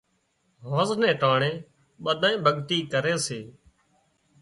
هانز 0.69 0.89
نين 1.01 1.13
ٽانڻي 1.21 1.51
ٻڌانئين 2.03 2.35
ڀڳتي 2.45 2.77
ڪري 2.91 3.13
سي 3.25 3.39